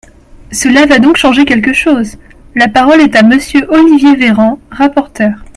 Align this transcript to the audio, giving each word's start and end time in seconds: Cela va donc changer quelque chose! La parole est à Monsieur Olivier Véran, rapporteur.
Cela 0.51 0.87
va 0.87 0.97
donc 0.97 1.15
changer 1.17 1.45
quelque 1.45 1.73
chose! 1.73 2.17
La 2.55 2.67
parole 2.67 3.01
est 3.01 3.15
à 3.15 3.21
Monsieur 3.21 3.67
Olivier 3.69 4.15
Véran, 4.15 4.57
rapporteur. 4.71 5.45